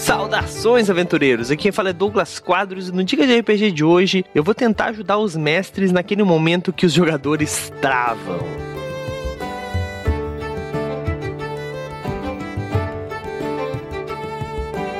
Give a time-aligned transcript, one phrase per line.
[0.00, 1.50] Saudações, aventureiros!
[1.50, 4.54] Aqui quem fala é Douglas Quadros e no Dica de RPG de hoje eu vou
[4.54, 8.38] tentar ajudar os mestres naquele momento que os jogadores travam.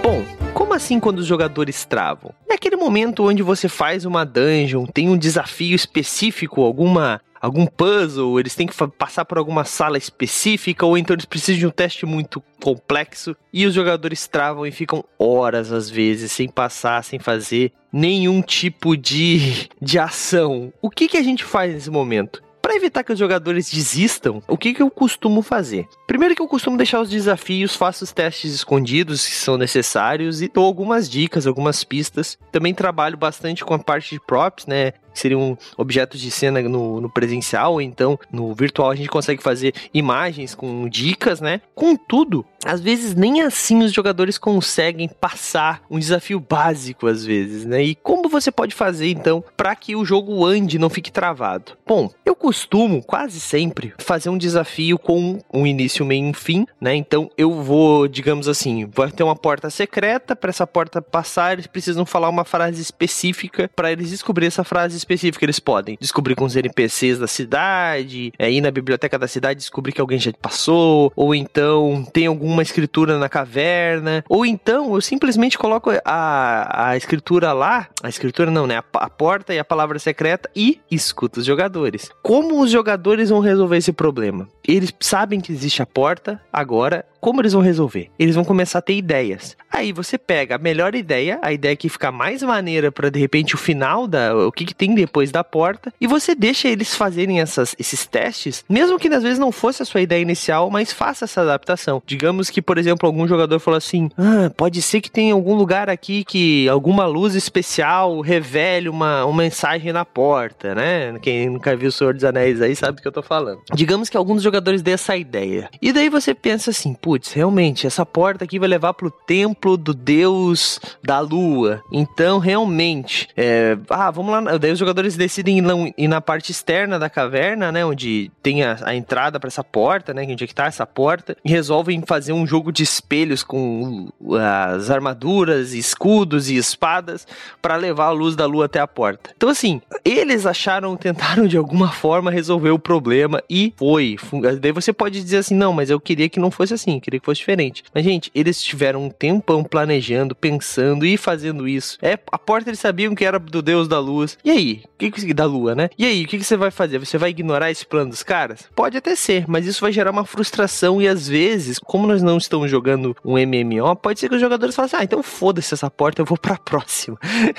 [0.02, 0.22] Bom,
[0.52, 2.34] como assim quando os jogadores travam?
[2.48, 8.38] É aquele momento onde você faz uma dungeon, tem um desafio específico, alguma algum puzzle,
[8.38, 12.04] eles têm que passar por alguma sala específica, ou então eles precisam de um teste
[12.04, 17.72] muito complexo e os jogadores travam e ficam horas às vezes sem passar, sem fazer
[17.92, 20.72] nenhum tipo de, de ação.
[20.82, 22.42] O que, que a gente faz nesse momento?
[22.62, 25.88] Para evitar que os jogadores desistam, o que, que eu costumo fazer?
[26.06, 30.48] Primeiro que eu costumo deixar os desafios, faço os testes escondidos que são necessários e
[30.48, 32.38] dou algumas dicas, algumas pistas.
[32.52, 34.92] Também trabalho bastante com a parte de props, né?
[35.14, 39.74] Seriam objetos de cena no, no, presencial, ou então no virtual a gente consegue fazer
[39.92, 41.60] imagens com dicas, né?
[41.74, 47.82] Contudo, às vezes nem assim os jogadores conseguem passar um desafio básico às vezes, né?
[47.82, 51.72] E como você pode fazer então para que o jogo ande, não fique travado?
[51.86, 56.66] Bom, eu costumo quase sempre fazer um desafio com um início, meio e um fim,
[56.80, 56.94] né?
[56.94, 61.66] Então eu vou, digamos assim, vai ter uma porta secreta, para essa porta passar, eles
[61.66, 65.44] precisam falar uma frase específica para eles descobrir essa frase específica.
[65.44, 69.92] Eles podem descobrir com os NPCs da cidade, é, ir na biblioteca da cidade descobrir
[69.92, 75.58] que alguém já passou, ou então tem alguma escritura na caverna, ou então eu simplesmente
[75.58, 78.78] coloco a, a escritura lá, a escritura não, né?
[78.78, 82.10] A, a porta e a palavra secreta e escuto os jogadores.
[82.22, 84.48] Como os jogadores vão resolver esse problema?
[84.66, 88.10] Eles sabem que existe a porta, agora como eles vão resolver?
[88.18, 89.56] Eles vão começar a ter ideias.
[89.70, 93.54] Aí você pega a melhor ideia, a ideia que fica mais maneira para de repente
[93.54, 97.40] o final da o que, que, tem depois da porta e você deixa eles fazerem
[97.40, 101.26] essas, esses testes, mesmo que às vezes não fosse a sua ideia inicial, mas faça
[101.26, 102.02] essa adaptação.
[102.06, 105.90] Digamos que, por exemplo, algum jogador falou assim: "Ah, pode ser que tenha algum lugar
[105.90, 111.18] aqui que alguma luz especial revele uma, uma mensagem na porta, né?
[111.20, 113.60] Quem nunca viu o Senhor dos Anéis aí sabe do que eu tô falando.
[113.74, 115.70] Digamos que alguns jogadores dê essa ideia.
[115.80, 119.94] E daí você pensa assim: putz, realmente, essa porta aqui vai levar pro templo do
[119.94, 121.82] deus da lua.
[121.90, 124.58] Então, realmente, é, ah, vamos lá.
[124.58, 125.62] Daí os jogadores decidem
[125.96, 127.84] ir na parte externa da caverna, né?
[127.84, 130.26] Onde tem a, a entrada para essa porta, né?
[130.28, 131.36] Onde é que tá essa porta.
[131.44, 137.26] E resolvem fazer um jogo de espelhos com as armaduras, escudos e espadas
[137.62, 139.30] para levar a luz da lua até a porta.
[139.36, 144.16] Então, assim, eles acharam, tentaram de alguma forma resolver o problema e foi.
[144.40, 147.26] Daí você pode dizer assim, não, mas eu queria que não fosse assim queria que
[147.26, 147.82] fosse diferente.
[147.92, 151.98] Mas, gente, eles tiveram um tempão planejando, pensando e fazendo isso.
[152.02, 154.38] É, a porta eles sabiam que era do deus da luz.
[154.44, 154.82] E aí?
[154.98, 155.90] Que, que da lua, né?
[155.98, 156.98] E aí, o que, que você vai fazer?
[156.98, 158.68] Você vai ignorar esse plano dos caras?
[158.76, 162.36] Pode até ser, mas isso vai gerar uma frustração e às vezes, como nós não
[162.36, 165.90] estamos jogando um MMO, pode ser que os jogadores falem assim: ah, então foda-se essa
[165.90, 167.18] porta, eu vou pra próxima.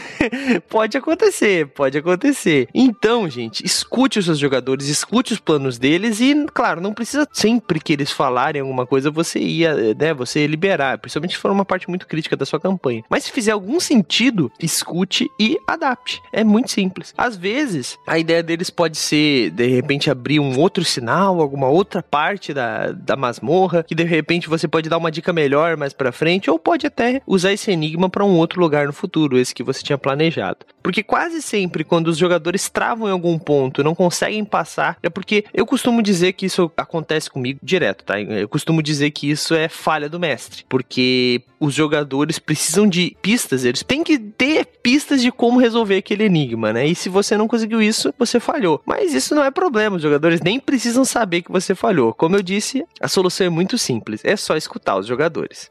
[0.69, 2.67] pode acontecer, pode acontecer.
[2.73, 7.79] Então, gente, escute os seus jogadores, escute os planos deles e, claro, não precisa sempre
[7.79, 11.89] que eles falarem alguma coisa você ia, né, você liberar, principalmente se for uma parte
[11.89, 13.03] muito crítica da sua campanha.
[13.09, 16.21] Mas se fizer algum sentido, escute e adapte.
[16.31, 17.13] É muito simples.
[17.17, 22.03] Às vezes, a ideia deles pode ser, de repente, abrir um outro sinal, alguma outra
[22.03, 26.11] parte da, da masmorra, que de repente você pode dar uma dica melhor mais para
[26.11, 29.63] frente, ou pode até usar esse enigma para um outro lugar no futuro, esse que
[29.63, 30.65] você tinha planejado.
[30.83, 35.45] Porque quase sempre, quando os jogadores travam em algum ponto, não conseguem passar, é porque
[35.53, 38.19] eu costumo dizer que isso acontece comigo direto, tá?
[38.19, 43.15] Eu costumo dizer que que isso é falha do mestre, porque os jogadores precisam de
[43.21, 46.87] pistas, eles têm que ter pistas de como resolver aquele enigma, né?
[46.87, 48.81] E se você não conseguiu isso, você falhou.
[48.83, 52.15] Mas isso não é problema, os jogadores nem precisam saber que você falhou.
[52.15, 55.69] Como eu disse, a solução é muito simples, é só escutar os jogadores.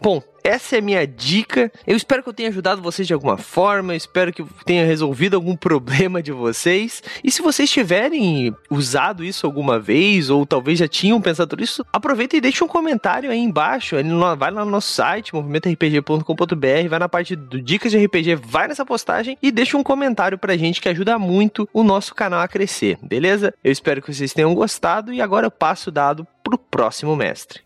[0.00, 1.72] Bom, essa é a minha dica.
[1.84, 3.92] Eu espero que eu tenha ajudado vocês de alguma forma.
[3.92, 7.02] Eu espero que tenha resolvido algum problema de vocês.
[7.24, 12.36] E se vocês tiverem usado isso alguma vez, ou talvez já tinham pensado nisso, aproveita
[12.36, 13.96] e deixa um comentário aí embaixo.
[14.38, 18.86] Vai lá no nosso site, movimentorpg.com.br, vai na parte do Dicas de RPG, vai nessa
[18.86, 22.98] postagem e deixa um comentário pra gente que ajuda muito o nosso canal a crescer,
[23.02, 23.52] beleza?
[23.64, 27.65] Eu espero que vocês tenham gostado e agora eu passo o dado pro próximo mestre.